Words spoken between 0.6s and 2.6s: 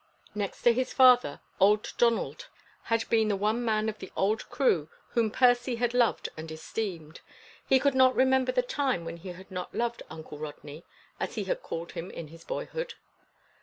to his father, old Donald